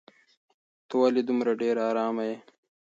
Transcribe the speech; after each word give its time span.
ته 0.87 0.93
ولې 1.01 1.21
دومره 1.27 1.51
ډېره 1.61 1.81
ارامه 1.89 2.23
یې؟ 2.29 2.37